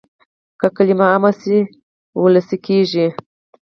[0.59, 1.59] که کلمه عامه شي
[2.19, 3.07] وولسي کېږي.